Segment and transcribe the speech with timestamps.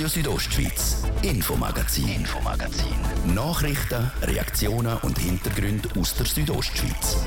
[0.00, 3.34] Radio Südostschweiz, Infomagazin, Infomagazin.
[3.34, 7.18] Nachrichten, Reaktionen und Hintergründe aus der Südostschweiz.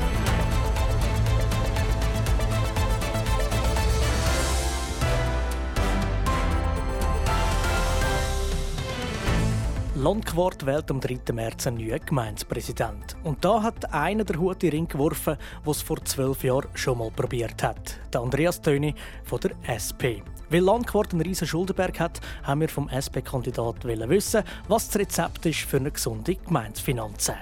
[9.93, 11.31] Landquart wählt am 3.
[11.31, 13.15] März einen neuen Gemeindepräsident.
[13.23, 16.97] Und da hat einer der Hut in den Ring geworfen, was vor zwölf Jahren schon
[16.97, 17.99] mal probiert hat.
[18.11, 18.95] Der Andreas Töni
[19.25, 20.23] von der SP.
[20.49, 25.61] Weil Landquart einen riesen Schuldenberg hat, haben wir vom SP-Kandidat wissen, was das Rezept ist
[25.61, 27.35] für eine gesunde Gemeindefinanzen.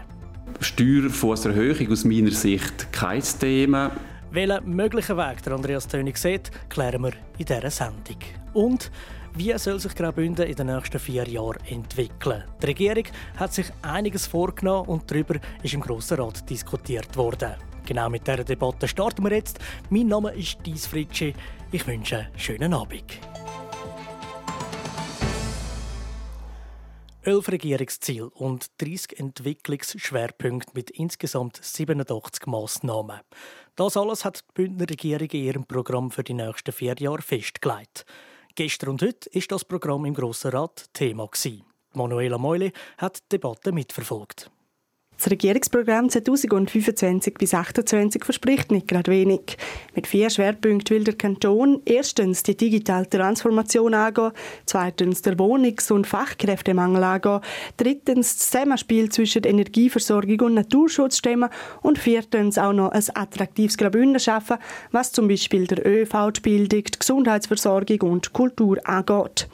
[0.60, 3.92] Steuerfusserhöhung aus meiner Sicht kein Thema.
[4.32, 8.18] Welchen möglichen Weg der Andreas Tönig sieht, klären wir in dieser Sendung.
[8.54, 8.92] Und
[9.34, 12.44] wie soll sich Graubünden in den nächsten vier Jahren entwickeln?
[12.62, 13.06] Die Regierung
[13.38, 17.52] hat sich einiges vorgenommen und darüber ist im Grossen Rat diskutiert worden.
[17.86, 19.60] Genau mit dieser Debatte starten wir jetzt.
[19.90, 21.34] Mein Name ist Dies Fritschi.
[21.72, 23.20] Ich wünsche einen schönen Abend.
[27.24, 33.20] Elf Regierungsziele und 30 Entwicklungsschwerpunkte mit insgesamt 87 Massnahmen.
[33.76, 38.06] Das alles hat die Bündner Regierung in ihrem Programm für die nächsten vier Jahre festgelegt.
[38.56, 41.30] Gestern und heute ist das Programm im Grossen Rat Thema.
[41.94, 44.50] Manuela Meuli hat die Debatte mitverfolgt.
[45.22, 49.56] Das Regierungsprogramm 2025 bis 2028 verspricht nicht gerade wenig.
[49.94, 54.32] Mit vier Schwerpunkten will der Kanton erstens die digitale Transformation angehen,
[54.66, 57.42] zweitens der Wohnungs- und Fachkräftemangel angehen,
[57.78, 61.52] drittens das Zusammenspiel zwischen Energieversorgung und Naturschutz stemmen
[61.84, 64.58] und viertens auch noch ein attraktives Graubünden schaffen,
[64.90, 69.48] was zum Beispiel der ÖV, die Gesundheitsversorgung und Kultur angeht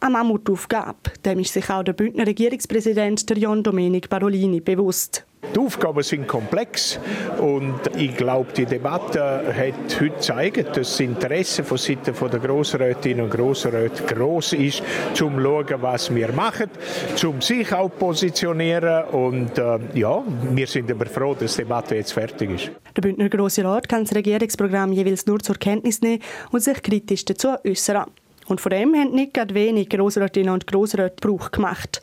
[0.00, 1.10] eine Mammutaufgabe.
[1.24, 5.26] Dem ist sich auch der Bündner Regierungspräsident der John Domenic Barolini bewusst.
[5.54, 7.00] Die Aufgaben sind komplex
[7.38, 13.24] und ich glaube, die Debatte hat heute gezeigt, dass das Interesse von Seiten der Grossrätinnen
[13.24, 14.82] und Grossräte groß ist,
[15.14, 16.70] zum zu schauen, was wir machen,
[17.16, 22.12] zum sich auch positionieren und äh, ja, wir sind aber froh, dass die Debatte jetzt
[22.12, 22.70] fertig ist.
[22.94, 26.22] Der Bündner Grosse Rat kann das Regierungsprogramm jeweils nur zur Kenntnis nehmen
[26.52, 28.04] und sich kritisch dazu äußern.
[28.50, 32.00] Und von dem haben nicht gerade wenig Grossrätinnen und Grossräte Gebrauch gemacht.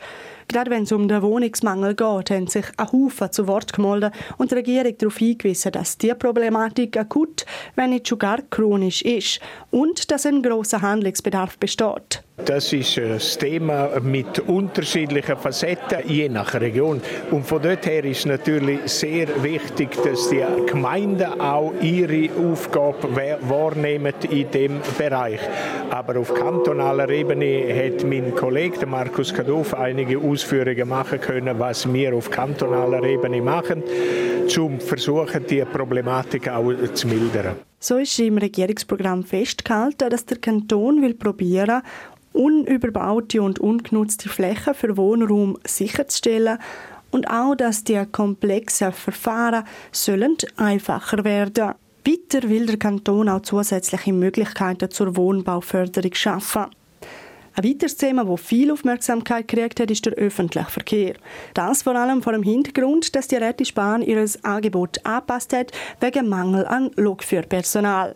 [0.48, 4.50] Gerade wenn es um den Wohnungsmangel geht, haben sich ein Haufen zu Wort gemeldet und
[4.50, 7.44] die Regierung darauf hingewiesen, dass diese Problematik akut,
[7.76, 12.22] wenn nicht schon gar chronisch ist und dass ein grosser Handlungsbedarf besteht.
[12.44, 17.00] Das ist ein Thema mit unterschiedlichen Facetten, je nach Region.
[17.30, 24.14] Und von dort her ist natürlich sehr wichtig, dass die Gemeinden auch ihre Aufgabe wahrnehmen
[24.30, 25.40] in dem Bereich.
[25.90, 32.14] Aber auf kantonaler Ebene hat mein Kollege Markus Kadoff einige Ausführungen machen können, was wir
[32.14, 33.82] auf kantonaler Ebene machen,
[34.58, 37.56] um versuchen, die Problematik auch zu mildern.
[37.80, 41.82] So ist im Regierungsprogramm festgehalten, dass der Kanton will probieren,
[42.32, 46.58] unüberbaute und ungenutzte Flächen für Wohnraum sicherzustellen
[47.10, 51.74] und auch, dass die komplexen Verfahren sollen einfacher werden.
[52.06, 56.66] Weiter will der Kanton auch zusätzliche Möglichkeiten zur Wohnbauförderung schaffen.
[57.54, 61.14] Ein weiteres Thema, das viel Aufmerksamkeit gekriegt hat, ist der öffentliche Verkehr.
[61.54, 66.64] Das vor allem vor dem Hintergrund, dass die Rätischbahn ihr Angebot angepasst hat, wegen Mangel
[66.66, 68.14] an Lokführpersonal.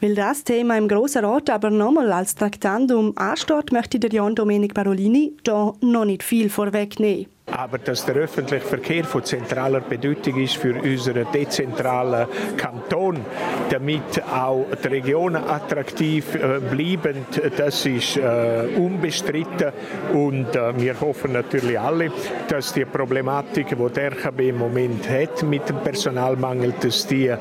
[0.00, 4.74] Weil das Thema im Grossen Rat aber nochmal als Traktandum ansteht, möchte der Jan Domenic
[4.74, 7.35] Barolini da noch nicht viel vorwegnehmen.
[7.48, 12.26] Aber dass der öffentliche Verkehr von zentraler Bedeutung ist für unseren dezentralen
[12.56, 13.24] Kanton,
[13.70, 17.24] damit auch die Regionen attraktiv äh, bleiben,
[17.56, 19.72] das ist äh, unbestritten.
[20.12, 22.10] Und äh, wir hoffen natürlich alle,
[22.48, 27.32] dass die Problematik, die der RKB im Moment hat mit dem Personalmangel, dass die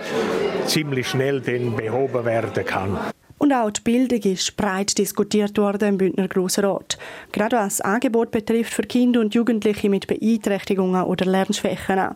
[0.67, 2.99] ziemlich schnell dann behoben werden kann.
[3.45, 6.97] Und auch die Bildung ist breit diskutiert worden im Bündner Grossrat.
[7.31, 12.16] Gerade was Angebot betrifft für Kinder und Jugendliche mit Beeinträchtigungen oder Lernschwächen.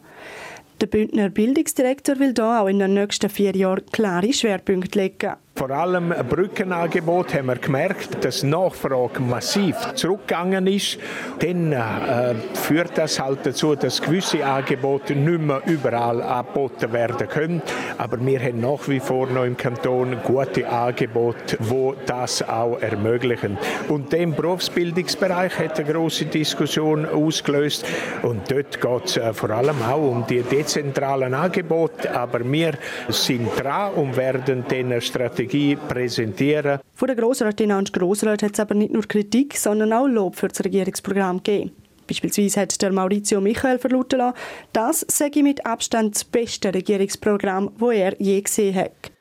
[0.82, 5.36] Der Bündner Bildungsdirektor will da auch in den nächsten vier Jahren klare Schwerpunkte legen.
[5.60, 10.98] Vor allem Brückenangebot haben wir gemerkt, dass die Nachfrage massiv zurückgegangen ist.
[11.40, 17.62] Dann äh, führt das halt dazu, dass gewisse Angebote nicht mehr überall angeboten werden können.
[17.98, 23.58] Aber wir haben nach wie vor noch im Kanton gute Angebote, wo das auch ermöglichen.
[23.90, 27.86] Und der Berufsbildungsbereich hat eine große Diskussion ausgelöst.
[28.22, 32.16] Und dort geht es äh, vor allem auch um die dezentralen Angebote.
[32.16, 32.76] Aber wir
[33.10, 36.80] sind dran und werden diese Strategie Strategie präsentieren.
[36.94, 40.48] Von den Grossrätinnen und Grossräten hat es aber nicht nur Kritik, sondern auch Lob für
[40.48, 41.72] das Regierungsprogramm gegeben.
[42.08, 44.38] Beispielsweise hat der Maurizio Michael verlauten lassen,
[44.74, 49.12] das sei mit Abstand das beste Regierungsprogramm, das er je gesehen hat.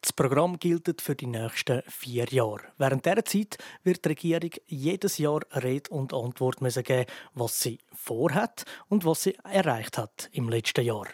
[0.00, 2.62] Das Programm gilt für die nächsten vier Jahre.
[2.78, 7.78] Während dieser Zeit wird die Regierung jedes Jahr Rede und Antwort müssen geben, was sie
[7.92, 11.06] vorhat und was sie erreicht hat im letzten Jahr.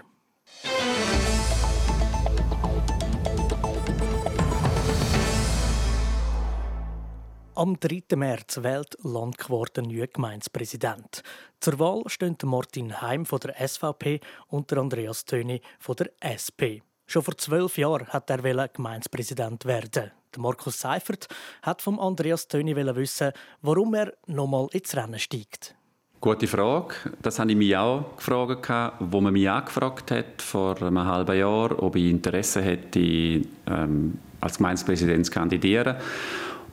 [7.54, 8.16] Am 3.
[8.16, 11.22] März wählt Landquart neue Gemeindepräsident.
[11.60, 16.80] Zur Wahl stehen Martin Heim von der SVP und Andreas Töni von der SP.
[17.06, 20.12] Schon vor zwölf Jahren hat er Gemeindepräsident werden.
[20.38, 21.28] Markus Seifert
[21.60, 25.74] hat vom Andreas Töni wissen, warum er nochmal ins Rennen steigt.
[26.22, 26.94] Gute Frage.
[27.20, 31.82] Das habe ich mich auch gefragt, wo man mich angefragt hat vor einem halben Jahr,
[31.82, 35.96] ob ich Interesse hätte, ähm, als Gemeindepräsident zu kandidieren.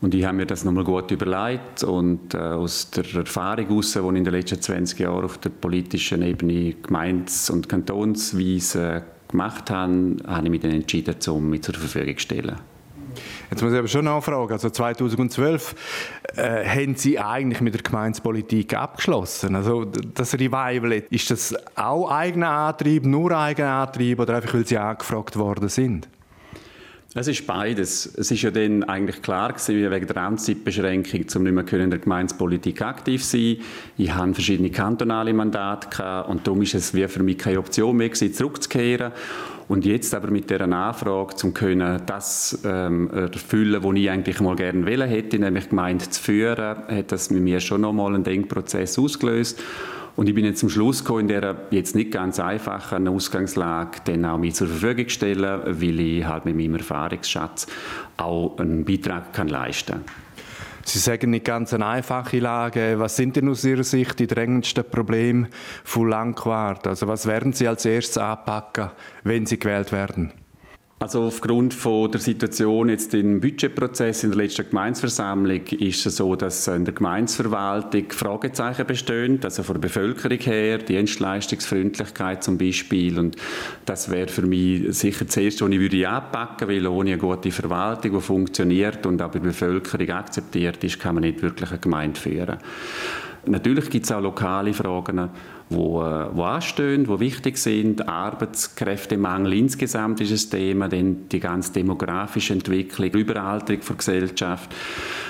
[0.02, 4.00] Und ich habe mir das nochmal gut überlegt und äh, aus der Erfahrung heraus, die
[4.00, 10.16] ich in den letzten 20 Jahren auf der politischen Ebene Gemeins- und Kantonsweise gemacht habe,
[10.26, 12.56] habe ich mich dann entschieden, um mich zur Verfügung zu stellen.
[13.50, 15.76] Jetzt muss ich aber schon nachfragen, also 2012
[16.36, 19.56] äh, haben Sie eigentlich mit der Gemeinspolitik abgeschlossen.
[19.56, 24.78] Also das Revival, ist das auch eigener Antrieb, nur eigener Antrieb oder einfach, weil Sie
[24.78, 26.08] angefragt worden sind?
[27.16, 28.06] Es ist beides.
[28.18, 31.98] Es ist ja dann eigentlich klar gewesen, wegen der Amtszeitbeschränkung, um nicht mehr in der
[31.98, 33.58] Gemeinspolitik aktiv sein.
[33.98, 37.98] Ich hatte verschiedene kantonale Mandate gehabt, und darum ist es wie für mich keine Option
[37.98, 39.12] mehr gewesen, zurückzukehren.
[39.68, 44.56] Und jetzt aber mit dieser Anfrage, um können das ähm, erfüllen, was ich eigentlich mal
[44.56, 49.00] gerne wollen hätte, nämlich Gemeinde zu führen, hat das mit mir schon nochmal einen Denkprozess
[49.00, 49.60] ausgelöst.
[50.20, 54.26] Und ich bin jetzt zum Schluss gekommen, in dieser jetzt nicht ganz einfachen Ausgangslage, dann
[54.26, 57.68] auch mich zur Verfügung zu stellen, weil ich halt mit meinem Erfahrungsschatz
[58.18, 60.04] auch einen Beitrag kann leisten kann.
[60.84, 62.96] Sie sagen nicht ganz eine einfache Lage.
[63.00, 65.48] Was sind denn aus Ihrer Sicht die drängendsten Probleme
[65.86, 66.86] von Langquart?
[66.86, 68.90] Also was werden Sie als erstes anpacken,
[69.24, 70.34] wenn Sie gewählt werden?
[71.02, 76.36] Also aufgrund von der Situation jetzt im Budgetprozess in der letzten Gemeinsversammlung ist es so,
[76.36, 83.38] dass in der Gemeinsverwaltung Fragezeichen bestehen, also von der Bevölkerung her, Dienstleistungsfreundlichkeit zum Beispiel und
[83.86, 87.18] das wäre für mich sicher das Erste, was ich würde anpacken würde, weil ohne eine
[87.18, 91.70] gute Verwaltung, die funktioniert und auch bei der Bevölkerung akzeptiert ist, kann man nicht wirklich
[91.70, 92.58] eine Gemeinde führen.
[93.46, 95.30] Natürlich gibt es auch lokale Fragen,
[95.70, 98.08] wo, äh, wo anstehen, wo wichtig sind.
[98.08, 104.74] Arbeitskräftemangel insgesamt ist ein Thema, dann die ganze demografische Entwicklung, Überalterung der Gesellschaft,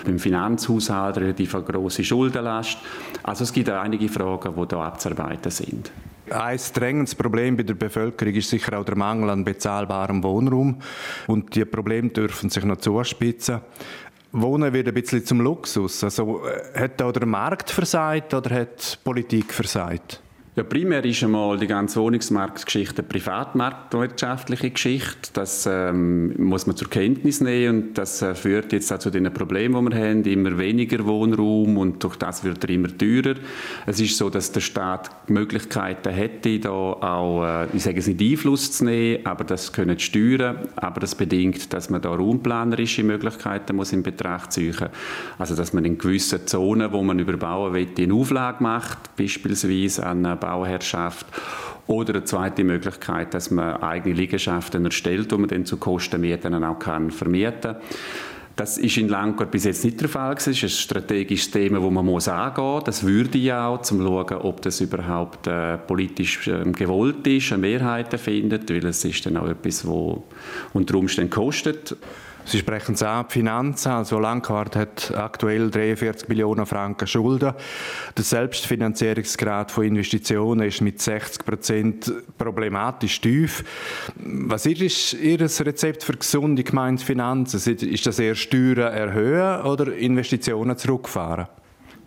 [0.06, 2.78] beim Finanzhaushalt relativ eine grosse Schuldenlast.
[3.24, 5.92] Also es gibt einige Fragen, die da abzuarbeiten sind.
[6.32, 10.78] Ein drängendes Problem bei der Bevölkerung ist sicher auch der Mangel an bezahlbarem Wohnraum.
[11.26, 13.62] Und die Probleme dürfen sich noch zuspitzen.
[14.32, 16.04] Wohnen wird ein bisschen zum Luxus.
[16.04, 20.22] Also, äh, hat da der Markt versagt oder hat die Politik versagt?
[20.56, 25.30] Ja, primär ist einmal die ganze Wohnungsmarktgeschichte eine privatmarktwirtschaftliche Geschichte.
[25.34, 29.32] Das ähm, muss man zur Kenntnis nehmen und das äh, führt jetzt auch zu den
[29.32, 30.24] Problemen, die wir haben.
[30.24, 33.36] Immer weniger Wohnraum und durch das wird er immer teurer.
[33.86, 38.20] Es ist so, dass der Staat Möglichkeiten hätte, da auch, äh, ich sage es nicht
[38.20, 40.68] Einfluss zu nehmen, aber das können steuern.
[40.76, 44.76] Aber das bedingt, dass man da raumplanerische Möglichkeiten muss in Betracht ziehen.
[45.38, 50.39] Also, dass man in gewissen Zonen, wo man überbauen will, eine Auflage macht, beispielsweise an
[50.40, 51.26] Bauherrschaft.
[51.88, 56.78] Oder eine zweite Möglichkeit, dass man eigene Liegenschaften erstellt, die man dann zu Kostenmieten auch
[56.78, 57.78] kann vermieten kann.
[58.60, 61.92] Das ist in Langquart bis jetzt nicht der Fall Es ist ein strategisches Thema, das
[61.92, 62.84] man muss angehen muss.
[62.84, 67.54] Das würde ich auch, um zu schauen, ob das überhaupt äh, politisch äh, gewollt ist,
[67.54, 69.92] eine Mehrheit findet, weil es ist dann auch etwas, das
[70.74, 71.96] unter Umständen kostet.
[72.46, 73.92] Sie sprechen es an, die Finanzen.
[73.92, 77.54] Also Langquart hat aktuell 43 Millionen Franken Schulden.
[78.18, 83.64] Der Selbstfinanzierungsgrad von Investitionen ist mit 60 Prozent problematisch tief.
[84.16, 87.60] Was ist Ihr Rezept für gesunde Gemeindefinanzen?
[87.76, 91.48] Ist das eher Steuern erhöhen oder Investitionen zurückfahren?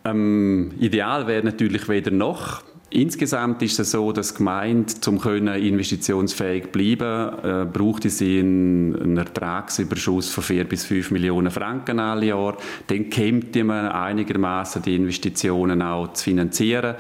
[0.05, 2.63] Ähm, ideal wäre natürlich weder noch.
[2.95, 10.45] Insgesamt ist es so, dass Gemeinde, um investitionsfähig bleiben, äh, braucht sie einen, Ertragsüberschuss von
[10.45, 12.59] 4 bis 5 Millionen Franken alle Jahr.
[12.89, 16.97] Dann kommt man einigermaßen die Investitionen auch zu finanzieren.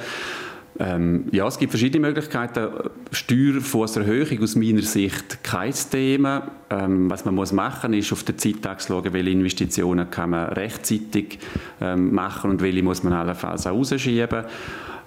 [0.78, 2.68] Ähm, ja, es gibt verschiedene Möglichkeiten.
[3.10, 6.50] Steuerfusserhöhung aus meiner Sicht kein Thema.
[6.70, 11.38] Ähm, was man muss machen ist auf der Zeitachse schauen, welche Investitionen kann man rechtzeitig
[11.82, 14.44] ähm, machen und welche muss man allenfalls auch rausschieben.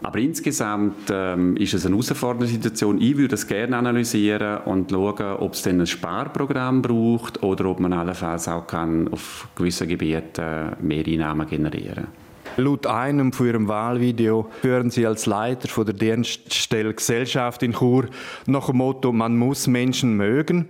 [0.01, 3.01] Aber insgesamt ähm, ist es eine herausfordernde Situation.
[3.01, 7.79] Ich würde das gerne analysieren und schauen, ob es denn ein Sparprogramm braucht oder ob
[7.79, 12.25] man allenfalls auch kann auf gewissen Gebieten äh, mehr Einnahmen generieren kann.
[12.57, 18.05] Laut einem von Ihrem Wahlvideo führen Sie als Leiter von der Dienststelle Gesellschaft in Chur
[18.45, 20.69] nach dem Motto, man muss Menschen mögen.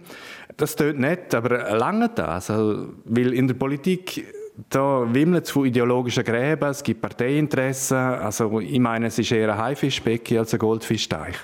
[0.58, 2.50] Das tut nicht, aber lange das.
[2.50, 4.26] Also, weil in der Politik
[4.70, 7.98] da wimmelt es von ideologischen Gräben, es gibt Parteiinteressen.
[7.98, 11.36] Also ich meine, es ist eher ein Haifischbecken als ein Goldfischteich.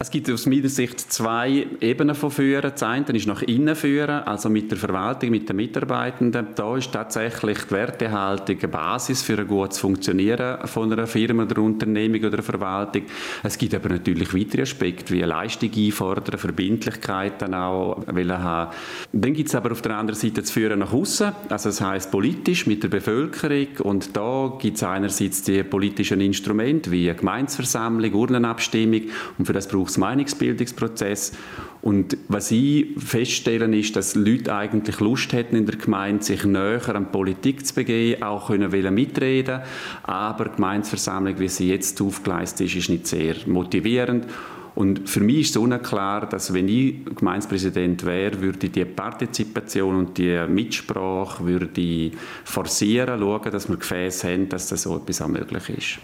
[0.00, 2.62] Es gibt aus meiner Sicht zwei Ebenen von Führen.
[2.62, 6.46] Das eine ist nach innen führen, also mit der Verwaltung, mit den Mitarbeitenden.
[6.54, 11.60] Da ist tatsächlich die Wertehaltung eine Basis für ein gutes Funktionieren von einer Firma oder
[11.60, 13.02] Unternehmung oder Verwaltung.
[13.42, 18.70] Es gibt aber natürlich weitere Aspekte, wie Leistung einfordern, Verbindlichkeiten auch haben.
[19.12, 22.12] Dann gibt es aber auf der anderen Seite das Führen nach außen, also das heißt
[22.12, 23.66] politisch mit der Bevölkerung.
[23.82, 29.02] Und da gibt es einerseits die politischen Instrumente wie eine Gemeinsversammlung, Urnenabstimmung
[29.38, 31.32] und für das braucht braucht es Meinungsbildungsprozess.
[31.80, 36.94] Und was ich feststellen ist, dass Leute eigentlich Lust hätten in der Gemeinde, sich näher
[36.94, 39.60] an Politik zu begeben, auch können wollen mitreden.
[40.02, 44.26] Aber die Gemeindeversammlung, wie sie jetzt aufgeleistet ist, ist nicht sehr motivierend.
[44.74, 49.96] Und für mich ist es unklar, dass wenn ich Gemeindepräsident wäre, würde ich die Partizipation
[49.96, 52.12] und die Mitsprache würde
[52.44, 55.98] forcieren, schauen, dass wir Gefäße haben, dass das so etwas auch möglich ist.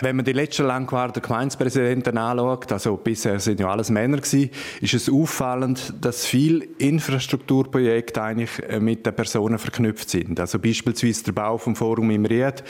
[0.00, 4.94] Wenn man die letzten langgewarteten Gemeindepräsidenten anschaut, also bisher sind ja alles Männer gewesen, ist
[4.94, 10.40] es auffallend, dass viele Infrastrukturprojekte eigentlich äh, mit den Personen verknüpft sind.
[10.40, 12.62] Also beispielsweise der Bau vom Forum im Ried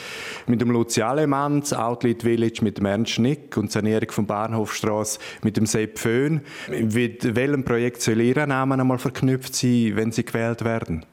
[0.46, 4.26] mit dem Luzi Alemann, das Outlet Village mit dem Ernst Schnick und die Sanierung vom
[4.26, 6.40] Bahnhofstrasse mit dem Sepp Föhn.
[6.68, 11.04] Mit welchem Projekt soll Ihr Name einmal verknüpft sein, wenn Sie gewählt werden?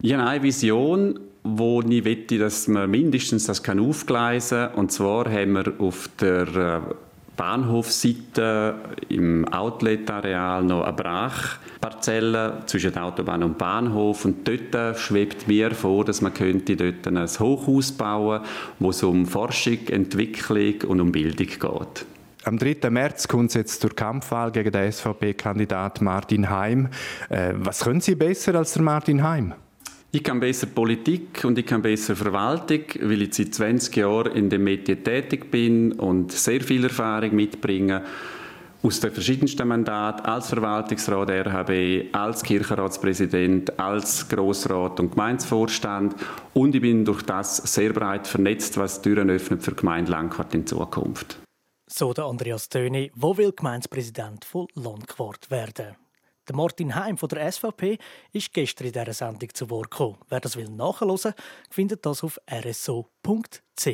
[0.00, 4.74] Ich habe eine Vision wo ich wette, dass man mindestens das kann aufgleisen kann.
[4.74, 6.80] Und zwar haben wir auf der äh,
[7.36, 8.74] Bahnhofseite
[9.08, 16.04] im Outlet-Areal noch eine Brachparzelle zwischen der Autobahn und Bahnhof und dort schwebt mir vor,
[16.04, 18.42] dass man könnte dort ein Hochhaus bauen,
[18.78, 22.06] wo es um Forschung, Entwicklung und um Bildung geht.
[22.44, 22.90] Am 3.
[22.90, 26.88] März kommt es jetzt zur Kampfwahl gegen den SVP-Kandidat Martin Heim.
[27.28, 29.54] Äh, was können Sie besser als der Martin Heim?
[30.14, 34.50] Ich kann besser Politik und ich kann besser Verwaltung, weil ich seit 20 Jahren in
[34.50, 38.04] dem Metier tätig bin und sehr viel Erfahrung mitbringe
[38.82, 46.14] aus den verschiedensten Mandaten als Verwaltungsrat der RHB, als Kirchenratspräsident, als Grossrat und Gemeindevorstand
[46.52, 50.66] und ich bin durch das sehr breit vernetzt, was Türen öffnet für Gemeinde Langquart in
[50.66, 51.38] Zukunft.
[51.90, 56.01] So der Andreas Töni, wo will Gemeindepräsident von Landquart werden?
[56.48, 57.98] Der Martin Heim von der SVP
[58.32, 60.18] ist gestern in dieser Sendung zu Wort gekommen.
[60.28, 61.34] Wer das will nachhören,
[61.70, 63.88] findet das auf rso.ch.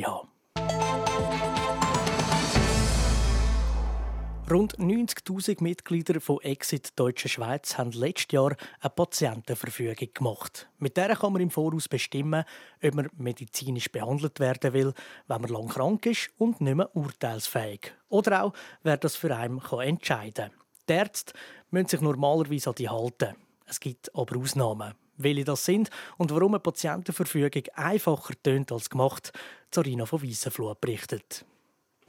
[4.49, 10.67] Rund 90.000 Mitglieder von Exit Deutsche Schweiz haben letztes Jahr eine Patientenverfügung gemacht.
[10.79, 12.43] Mit der kann man im Voraus bestimmen,
[12.83, 14.93] ob man medizinisch behandelt werden will,
[15.27, 17.93] wenn man lang krank ist und nicht mehr urteilsfähig.
[18.07, 20.59] Oder auch, wer das für einen entscheiden kann.
[20.89, 21.33] Die Ärzte
[21.71, 23.35] müssen sich normalerweise an die halten.
[23.65, 24.93] Es gibt aber Ausnahmen.
[25.17, 29.33] Welche das sind und warum eine Patientenverfügung einfacher tönt als gemacht,
[29.69, 31.45] Zarina von Weissenfluh berichtet.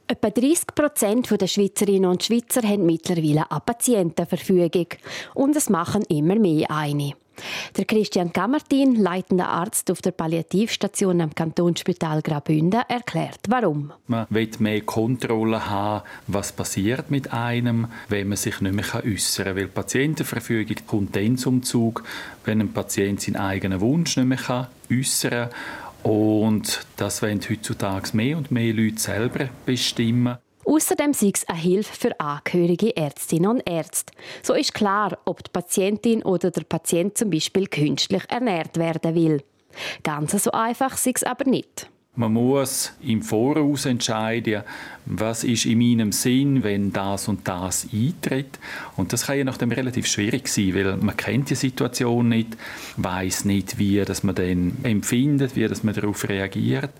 [0.07, 4.87] Etwa 30 Prozent der Schweizerinnen und Schweizer haben mittlerweile eine Patientenverfügung.
[5.33, 7.13] Und es machen immer mehr eine.
[7.77, 13.91] Der Christian Gammertin, leitender Arzt auf der Palliativstation am Kantonsspital Graubünden, erklärt, warum.
[14.07, 19.45] Man will mehr Kontrolle haben, was passiert mit einem, wenn man sich nicht mehr äußern
[19.45, 19.55] kann.
[19.55, 22.03] Weil die Patientenverfügung kommt dann zum Zug,
[22.43, 26.11] wenn ein Patient seinen eigenen Wunsch nicht mehr äußern kann.
[26.11, 30.37] Und das wollen heutzutage mehr und mehr Leute selber bestimmen.
[30.71, 34.13] Außerdem sei es eine Hilfe für angehörige Ärztinnen und Ärzte.
[34.41, 39.43] So ist klar, ob die Patientin oder der Patient zum Beispiel künstlich ernährt werden will.
[40.01, 41.89] Ganz so einfach sei es aber nicht.
[42.15, 44.63] Man muss im Voraus entscheiden,
[45.05, 48.57] was ist in meinem Sinn, wenn das und das eintritt.
[48.95, 52.55] Und das kann ja nachdem relativ schwierig sein, weil man kennt die Situation nicht,
[52.95, 56.91] weiß nicht, wie das man dann empfindet, wie das man darauf reagiert.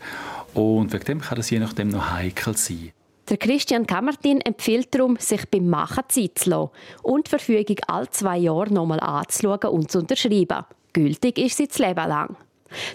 [0.54, 2.92] Und wegen dem kann das je nachdem noch heikel sein.
[3.32, 6.70] Der Christian Kammertin empfiehlt darum, sich beim Machen Zeit zu lassen
[7.02, 10.66] und die Verfügung alle zwei Jahre nochmal anzuschauen und zu unterschreiben.
[10.92, 12.36] Gültig ist sie das Leben lang.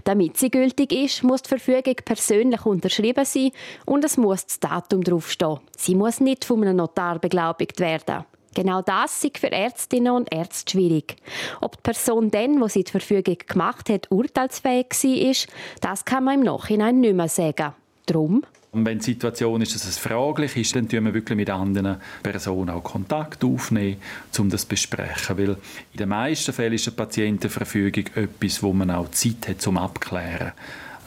[0.04, 3.50] Damit sie gültig ist, muss die Verfügung persönlich unterschrieben sein
[3.86, 5.60] und es muss das Datum draufstehen.
[5.74, 8.26] Sie muss nicht von einem Notar beglaubigt werden.
[8.54, 11.16] Genau das ist für Ärztinnen und Ärzte schwierig.
[11.62, 16.40] Ob die Person dann, wo sie die Verfügung gemacht hat, urteilsfähig war, das kann man
[16.40, 17.72] im Nachhinein nicht mehr sagen.
[18.04, 18.42] Drum
[18.76, 21.96] und wenn die Situation ist, dass es fraglich ist, dann tun wir wirklich mit anderen
[22.22, 23.96] Personen auch Kontakt aufnehmen,
[24.38, 25.38] um das zu besprechen.
[25.38, 25.48] Weil
[25.92, 30.52] in den meisten Fällen ist eine Patientenverfügung etwas, wo man auch Zeit hat zum Abklären.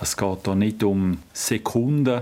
[0.01, 2.21] Es geht hier nicht um Sekunden.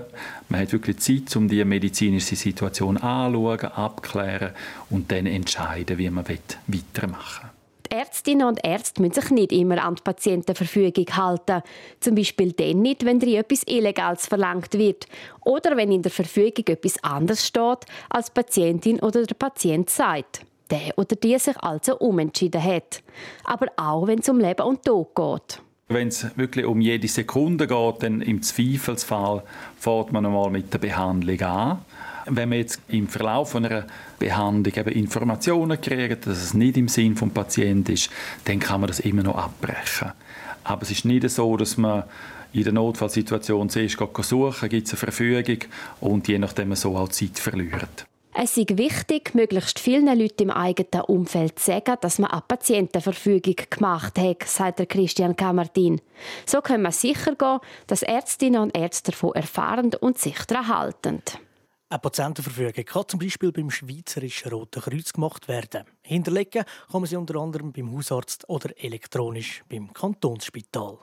[0.50, 4.52] Man hat wirklich Zeit, um die medizinische Situation anzuschauen, abklären
[4.90, 7.47] und dann entscheiden, wie man weitermachen will.
[7.90, 11.62] Die Ärztinnen und Ärzte müssen sich nicht immer an die Patientenverfügung halten.
[12.00, 15.08] Zum Beispiel dann nicht, wenn dir etwas Illegales verlangt wird
[15.46, 20.42] oder wenn in der Verfügung etwas anderes steht, als die Patientin oder der Patient sagt.
[20.70, 23.02] Der oder die sich also umentschieden hat.
[23.46, 25.62] Aber auch wenn es um Leben und Tod geht.
[25.88, 29.44] Wenn es wirklich um jede Sekunde geht, dann im Zweifelsfall
[29.78, 31.86] fährt man einmal mit der Behandlung an.
[32.30, 33.86] Wenn man jetzt im Verlauf einer
[34.20, 38.10] Behandlung eben Informationen kriegt, dass es nicht im Sinn des Patienten ist,
[38.46, 40.12] dann kann man das immer noch abbrechen.
[40.64, 42.04] Aber es ist nicht so, dass man
[42.54, 45.60] in der Notfallsituation zuerst suchen gibt es eine Verfügung
[46.02, 48.06] und je nachdem man so auch Zeit verliert.
[48.40, 53.56] Es ist wichtig, möglichst vielen Leuten im eigenen Umfeld zu sagen, dass man eine Patientenverfügung
[53.68, 56.00] gemacht hat, sagt Christian Kamartin.
[56.46, 57.58] So können wir sicher gehen,
[57.88, 61.24] dass Ärztinnen und Ärzte davon erfahren und sich daran halten.
[61.90, 65.86] Eine Patientenverfügung kann zum Beispiel beim Schweizerischen Roten Kreuz gemacht werden.
[66.02, 70.98] Hinterlegen kann man sie unter anderem beim Hausarzt oder elektronisch beim Kantonsspital.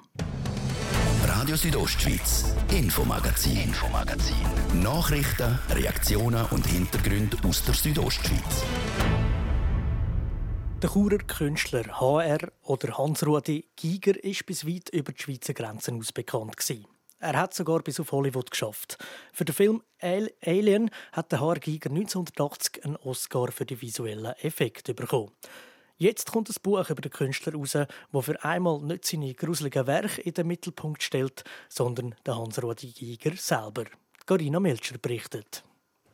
[1.26, 4.36] Radio Südostschweiz, Infomagazin, Infomagazin.
[4.82, 8.62] Nachrichten, Reaktionen und Hintergründe aus der Südostschweiz.
[10.82, 16.12] Der Churer Künstler HR oder Hans-Rudi Giger ist bis weit über die Schweizer Grenzen aus
[16.12, 16.93] bekannt gewesen.
[17.24, 18.98] Er hat sogar bis auf Hollywood geschafft.
[19.32, 24.92] Für den Film Alien hat der HR Giger 1980 einen Oscar für die visuellen Effekte
[24.92, 25.30] bekommen.
[25.96, 27.78] Jetzt kommt ein Buch über den Künstler raus,
[28.12, 33.34] wo für einmal nicht seine gruseligen Werke in den Mittelpunkt stellt, sondern der Hans-Rudi Giger
[33.36, 33.84] selber.
[34.26, 35.64] Carina Melcher berichtet.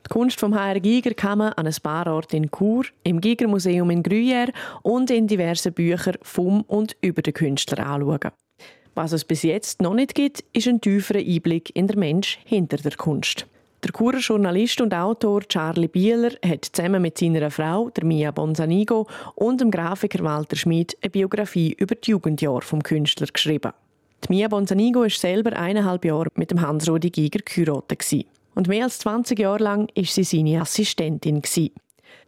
[0.06, 4.04] Die Kunst vom HR Giger man an ein paar Orten in Chur, im Giger-Museum in
[4.04, 4.52] Gruyère
[4.82, 8.30] und in diversen Büchern vom und über den Künstler anschauen.
[8.94, 12.76] Was es bis jetzt noch nicht gibt, ist ein tieferer Einblick in den Mensch hinter
[12.76, 13.46] der Kunst.
[13.82, 19.06] Der Churer Journalist und Autor Charlie Bieler hat zusammen mit seiner Frau, der Mia Bonzanigo,
[19.36, 23.72] und dem Grafiker Walter Schmid eine Biografie über die Jugendjahre vom Künstler geschrieben.
[24.24, 28.26] Die Mia Bonzanigo war selber eineinhalb Jahre mit dem Hans-Rudi Giger geheiratet.
[28.54, 31.40] Und mehr als 20 Jahre lang war sie seine Assistentin.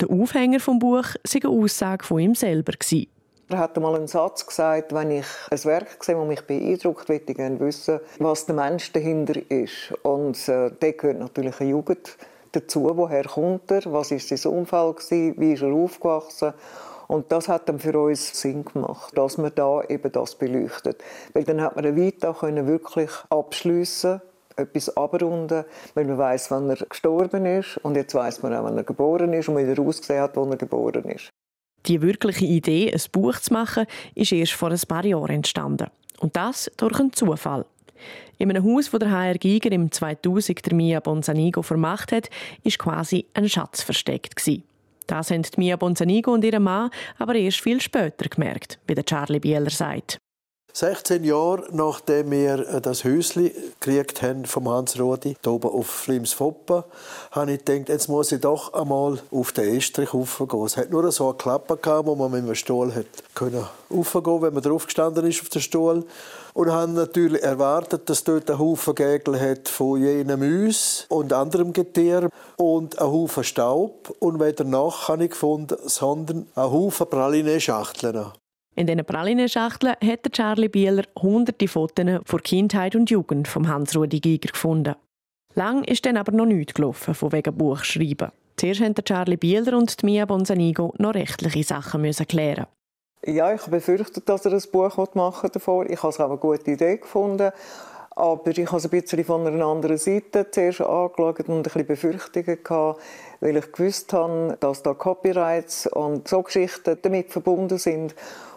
[0.01, 2.73] Der Aufhänger vom Buch war eine Aussage von ihm selber.
[3.53, 7.33] Er hat mal einen Satz gesagt, wenn ich ein Werk sehe, das mich beeindruckt, möchte
[7.33, 9.93] ich gerne wissen, was der Mensch dahinter ist.
[10.03, 12.17] Und äh, da gehört natürlich eine Jugend
[12.53, 12.91] dazu.
[12.95, 13.83] Woher kommt er?
[13.93, 14.97] Was ist sein Umfeld?
[14.97, 15.35] Gewesen?
[15.37, 16.55] Wie ist er aufgewachsen?
[17.09, 21.05] Und das hat dann für uns Sinn gemacht, dass man da eben das beleuchtet.
[21.35, 24.23] Weil dann hat man eine Vita können wirklich abschliessen
[24.57, 28.79] etwas abrunden, weil man weiß, wann er gestorben ist und jetzt weiß man auch, wann
[28.79, 31.33] er geboren ist und wie er ausgesehen hat, wo er geboren ist.
[31.87, 35.89] Die wirkliche Idee, ein Buch zu machen, ist erst vor ein paar Jahren entstanden.
[36.21, 37.67] Und das durch einen Zufall.
[38.39, 42.31] In einem Haus, wo der HR Giger im 2000 der Mia Bonzanigo vermacht hat,
[42.63, 44.35] ist quasi ein Schatz versteckt.
[45.07, 49.41] Das haben Mia Bonzanigo und ihr Mann aber erst viel später gemerkt, wie der Charlie
[49.41, 50.22] Bieler sagt.
[50.75, 55.87] 16 Jahre nachdem wir äh, das Häuschen gekriegt haben vom Hans Rodi, hier oben auf
[55.87, 56.85] Flimsfoppen,
[57.31, 60.65] habe ich gedacht, jetzt muss ich doch einmal auf den Estrich raufgehen.
[60.65, 64.43] Es hat nur so eine Klappe gehabt, wo man mit dem Stuhl hat können raufgehen,
[64.43, 66.05] wenn man drauf gestanden ist auf dem Stuhl.
[66.55, 71.73] Und habe natürlich erwartet, dass dort ein Haufen Gägel hat von jenen Müs und anderem
[71.73, 74.15] Getier und ein Haufen Staub.
[74.19, 78.33] Und weder nach habe ich gefunden, sondern ein Haufen Praline-Schachteln.
[78.75, 84.51] In diesen Pralinenschachteln hat Charlie Bieler hunderte Fotos von Kindheit und Jugend vom Hans-Rudi Giger
[84.51, 84.95] gefunden.
[85.55, 88.33] Lang ist dann aber noch nichts gelaufen von wegen Buchschreiben.
[88.57, 92.67] Zuerst mussten Charlie Bieler und Mia Bonzanigo noch rechtliche Sachen müssen klären.
[93.27, 95.85] Ja, ich befürchtet, dass er ein Buch machen davor.
[95.91, 97.53] Ich habe es auch eine gute Idee gefunden.
[98.17, 102.63] Aber ich habe es ein bisschen von einer anderen Seite zuerst angeschaut und ein Befürchtungen
[102.63, 103.01] gehabt,
[103.41, 108.15] weil ich gewusst habe, dass da Copyrights und so Geschichten damit verbunden sind.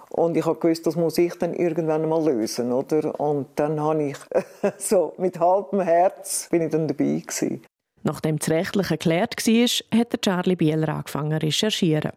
[0.10, 3.20] Und ich gewusst, das muss ich dann irgendwann mal lösen, oder?
[3.20, 4.18] Und dann habe ich
[4.78, 7.64] so mit halbem Herz bin ich dann dabei gewesen.
[8.04, 12.12] Nachdem das Rechtliche geklärt war, hat Charlie Bieler angefangen zu recherchieren.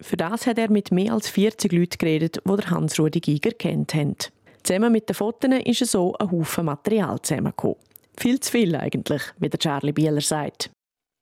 [0.00, 4.16] Für das hat er mit mehr als 40 Leuten geredet, die Hans-Rudi Giger kennt haben.
[4.64, 7.76] Zusammen mit den Fotos ist so ein Haufen Material zusammengekommen.
[8.18, 10.70] Viel zu viel eigentlich, wie der Charlie Bieler sagt.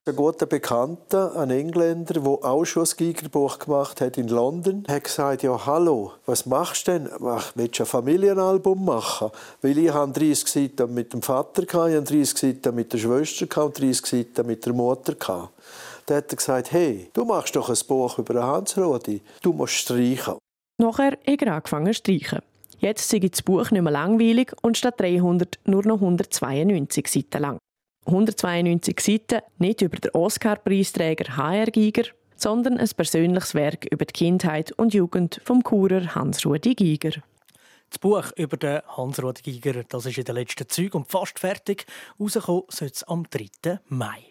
[0.08, 5.04] Ein guter Bekannter, ein Engländer, der auch schon ein Gigerbuch gemacht hat in London, hat
[5.04, 7.11] gesagt, ja hallo, was machst du denn?
[7.54, 9.30] Willst du ein Familienalbum machen?
[9.61, 13.66] Weil ich habe 30 Seiten mit dem Vater, ich habe 30 Seiten mit der Schwester
[13.66, 15.14] und 30 Seiten mit der Mutter.
[16.06, 19.74] Da hat er gesagt, hey, du machst doch ein Buch über Hans Rodi, du musst
[19.74, 20.38] streichen.
[20.78, 22.38] Nachher hat er angefangen zu streichen.
[22.78, 27.58] Jetzt sei das Buch nicht mehr langweilig und statt 300 nur noch 192 Seiten lang.
[28.06, 32.04] 192 Seiten, nicht über den Oscar-Preisträger HR Giger,
[32.37, 37.22] sondern ein persönliches Werk über die Kindheit und Jugend vom Churer Hans-Rudi Giger.
[37.90, 41.87] Das Buch über den Hans-Rudi Giger das ist in den letzten Zügen und fast fertig.
[42.20, 43.80] Rauskommen soll es am 3.
[43.88, 44.24] Mai.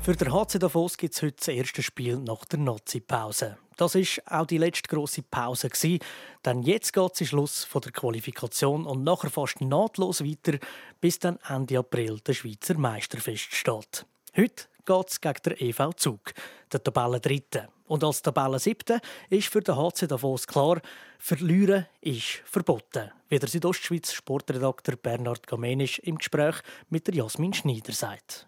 [0.00, 3.56] Für den HC Davos gibt es heute das erste Spiel nach der Nazi-Pause.
[3.76, 5.98] Das ist auch die letzte grosse Pause gewesen,
[6.44, 10.58] denn jetzt geht es Schluss von der Qualifikation und nachher fast nahtlos weiter,
[11.00, 14.06] bis dann Ende April der Schweizer Meister feststeht.
[14.36, 16.32] Heute geht es gegen den EV Zug,
[16.72, 17.68] der Tabellendritte.
[17.86, 20.80] Und als Tabellensiebte ist für den HC Davos klar,
[21.18, 26.56] verlieren ist verboten, wie der Südostschweiz Sportredakteur Bernhard Gamenisch im Gespräch
[26.88, 28.46] mit der Jasmin Schneider sagt.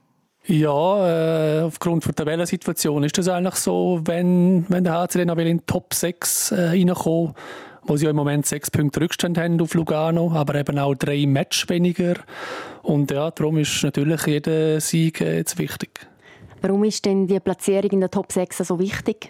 [0.48, 5.46] Ja, äh, aufgrund der Tabellensituation ist das eigentlich so, wenn, wenn der HC dann in
[5.46, 7.34] den Top 6 äh, reinkommt,
[7.82, 11.26] wo sie ja im Moment sechs Punkte Rückstand haben auf Lugano, aber eben auch drei
[11.26, 12.14] Match weniger.
[12.82, 16.06] Und ja, darum ist natürlich jeder Sieg äh, jetzt wichtig.
[16.62, 19.28] Warum ist denn die Platzierung in der Top 6 so wichtig?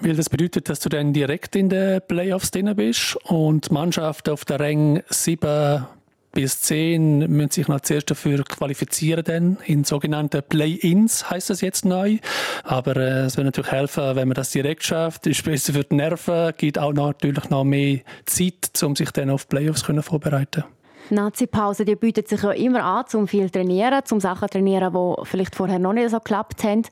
[0.00, 4.28] Weil das bedeutet, dass du dann direkt in den Playoffs drin bist und die Mannschaft
[4.28, 5.86] auf der Rang 7
[6.34, 11.84] bis 10 müssen sich noch zuerst dafür qualifizieren, dann in sogenannte Play-ins heißt das jetzt
[11.84, 12.18] neu.
[12.64, 15.26] Aber äh, es wird natürlich helfen, wenn man das direkt schafft.
[15.26, 19.48] Ist besser für die Nerven, gibt auch natürlich noch mehr Zeit, um sich dann auf
[19.48, 20.64] Playoffs können vorbereiten.
[21.10, 24.92] Nazi-Pause die bietet sich ja immer an, um viel zu trainieren, um Sachen zu trainieren,
[24.92, 26.82] die vielleicht vorher noch nicht so geklappt haben.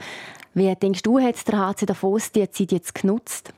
[0.54, 3.52] Wie denkst du, hat der HC Davos die Zeit jetzt genutzt?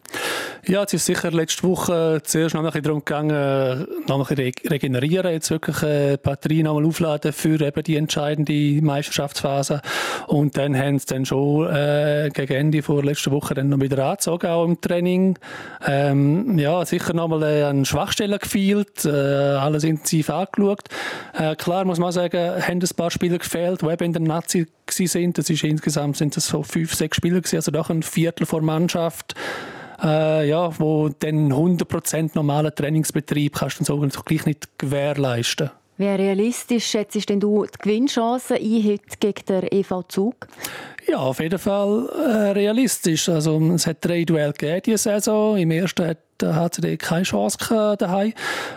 [0.66, 4.70] Ja, es ist sicher letzte Woche zuerst noch ein bisschen darum gegangen, noch ein bisschen
[4.70, 9.82] regenerieren, jetzt wirklich äh, Batterie nochmal aufladen für eben die entscheidende Meisterschaftsphase.
[10.26, 14.02] Und dann haben sie dann schon äh, gegen Ende vor letzter Woche dann noch wieder
[14.06, 15.38] angezogen, auch im Training.
[15.86, 20.84] Ähm, ja, sicher nochmal äh, an Schwachstellen gefehlt, äh, alles intensiv angeschaut.
[21.34, 24.66] Äh, klar muss man sagen, haben ein paar Spieler gefehlt, die eben in der Nazi
[24.90, 25.38] sind.
[25.38, 28.62] Das ist insgesamt sind das so fünf, sechs Spieler gewesen, also doch ein Viertel der
[28.62, 29.34] Mannschaft.
[30.02, 35.70] Äh, ja, wo den 100% normalen Trainingsbetrieb kannst du so gleich nicht gewährleisten.
[35.96, 40.48] Wie realistisch schätzt denn du die Gewinnchancen ein heute gegen den EV Zug?
[41.06, 43.28] Ja, auf jeden Fall äh, realistisch.
[43.28, 45.56] Also, es hat drei Duelle gegeben diese Saison.
[45.56, 48.32] Im ersten hat der HCD keine Chance daheim.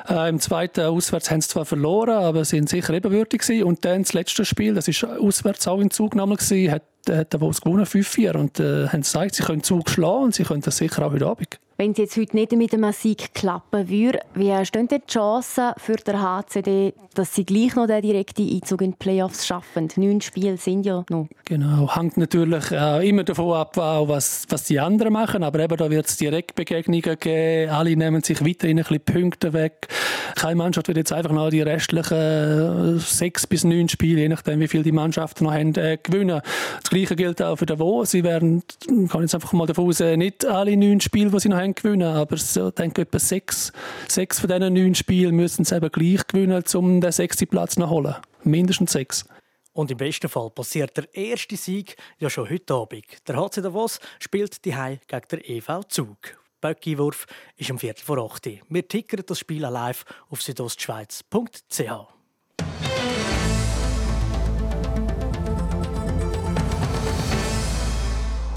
[0.08, 3.64] Äh, Im zweiten auswärts haben sie zwar verloren, aber sind sicher ebenwürdig gewesen.
[3.64, 7.40] Und dann das letzte Spiel, das ist auswärts auch in Zug genommen gewesen, hat, hat
[7.40, 10.78] Wolfs gewonnen 5-4 und äh, haben gesagt, sie können Zug schlagen und sie können das
[10.78, 11.60] sicher auch heute Abend.
[11.80, 15.98] Wenn es jetzt heute nicht mit dem Sieg klappen würde, wie stehen die Chancen für
[15.98, 19.88] den HCD, dass sie gleich noch den direkten Einzug in die Playoffs schaffen?
[19.96, 21.28] Neun Spiele sind ja noch.
[21.46, 25.88] Genau, hängt natürlich äh, immer davon ab, was, was die anderen machen, aber eben da
[25.92, 29.88] wird es Direktbegegnungen geben, alle nehmen sich weiterhin ein bisschen Punkte weg.
[30.36, 34.60] Keine Mannschaft wird jetzt einfach noch die restlichen äh, sechs bis neun Spiele, je nachdem
[34.62, 36.42] wie viele die Mannschaften noch haben, äh, gewinnen.
[36.82, 38.04] Das Gleiche gilt auch für den Wo.
[38.04, 38.64] Sie werden,
[39.10, 42.16] kann jetzt einfach mal davon aus, nicht alle neun Spiele, die sie noch haben, gewinnen,
[42.16, 43.72] aber so, denke etwa sechs,
[44.08, 47.90] sechs von diesen neun Spielen müssen sie eben gleich gewinnen, um den sechsten Platz zu
[47.90, 48.16] holen.
[48.44, 49.26] Mindestens sechs.
[49.74, 53.06] Und im besten Fall passiert der erste Sieg ja schon heute Abend.
[53.28, 56.18] Der HC Davos spielt die gegen der EV Zug.
[56.62, 57.28] Böckiwurf
[57.58, 62.17] ist um Viertel vor 8 Wir tickern das Spiel live auf südostschweiz.ch.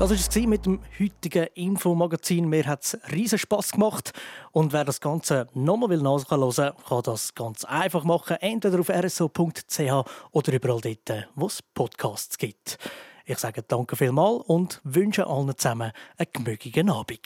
[0.00, 2.48] Das war es mit dem heutigen Infomagazin.
[2.48, 4.14] Mir hat es riesen Spass gemacht.
[4.50, 8.38] Und wer das Ganze nochmal nachhören will, kann das ganz einfach machen.
[8.40, 12.78] Entweder auf rso.ch oder überall dort, wo es Podcasts gibt.
[13.26, 17.20] Ich sage danke vielmals und wünsche allen zusammen einen gemütlichen Abend.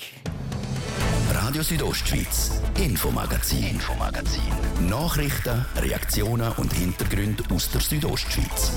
[1.32, 4.42] Radio Südostschweiz, Infomagazin, Infomagazin.
[4.88, 8.72] Nachrichten, Reaktionen und Hintergründe aus der Südostschweiz.